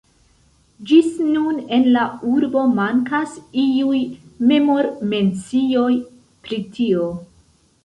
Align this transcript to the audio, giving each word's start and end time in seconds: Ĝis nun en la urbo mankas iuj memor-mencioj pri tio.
Ĝis 0.91 1.09
nun 1.33 1.59
en 1.77 1.85
la 1.97 2.05
urbo 2.29 2.63
mankas 2.79 3.37
iuj 3.65 4.01
memor-mencioj 4.53 5.93
pri 6.49 6.61
tio. 6.77 7.09